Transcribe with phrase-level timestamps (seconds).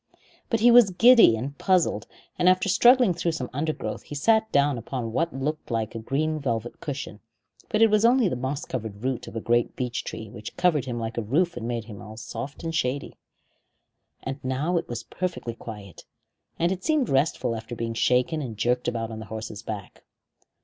[0.49, 2.07] But he was giddy and puzzled,
[2.39, 6.39] and after struggling through some undergrowth he sat down upon what looked like a green
[6.39, 7.19] velvet cushion;
[7.69, 10.85] but it was only the moss covered root of a great beech tree, which covered
[10.85, 13.15] him like a roof and made all soft and shady.
[14.23, 16.05] And now it was perfectly quiet,
[16.57, 20.03] and it seemed restful after being shaken and jerked about on the horse's back.